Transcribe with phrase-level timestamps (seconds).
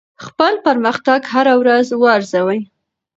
[0.25, 2.59] خپل پرمختګ هره ورځ وارزوئ.